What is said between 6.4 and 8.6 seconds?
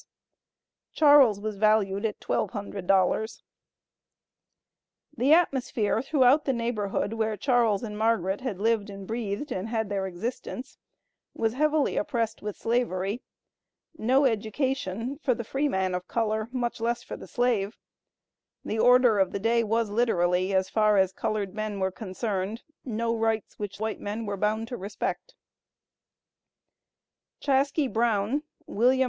the neighborhood where Charles and Margaret had